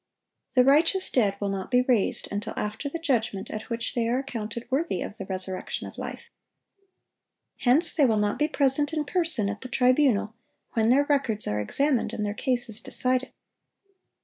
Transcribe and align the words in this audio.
(852) 0.53 0.55
The 0.55 0.71
righteous 0.71 1.09
dead 1.11 1.35
will 1.39 1.49
not 1.49 1.69
be 1.69 1.83
raised 1.83 2.27
until 2.31 2.55
after 2.57 2.89
the 2.89 2.97
judgment 2.97 3.51
at 3.51 3.69
which 3.69 3.93
they 3.93 4.07
are 4.07 4.17
accounted 4.17 4.65
worthy 4.71 5.03
of 5.03 5.17
"the 5.17 5.27
resurrection 5.27 5.85
of 5.87 5.99
life." 5.99 6.31
Hence 7.59 7.93
they 7.93 8.07
will 8.07 8.17
not 8.17 8.39
be 8.39 8.47
present 8.47 8.93
in 8.93 9.05
person 9.05 9.47
at 9.47 9.61
the 9.61 9.69
tribunal 9.69 10.33
when 10.73 10.89
their 10.89 11.03
records 11.03 11.45
are 11.45 11.61
examined 11.61 12.13
and 12.13 12.25
their 12.25 12.33
cases 12.33 12.79
decided. 12.81 13.31